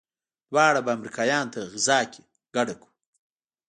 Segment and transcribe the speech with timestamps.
[0.51, 2.21] دوا به امريکايانو ته غذا کې
[2.55, 2.89] ګډه کو.